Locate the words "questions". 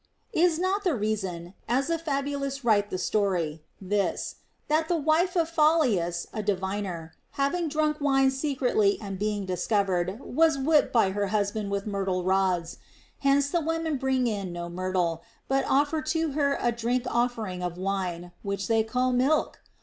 11.43-11.51